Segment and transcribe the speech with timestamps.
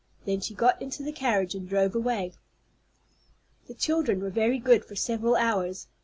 [0.25, 2.33] Then she got into the carriage and drove away.
[3.67, 5.85] The children were very good for several hours.